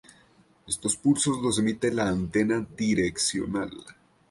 Estos 0.67 0.95
pulsos 0.97 1.37
los 1.43 1.59
emite 1.59 1.93
la 1.93 2.09
antena 2.09 2.65
direccional. 2.75 3.69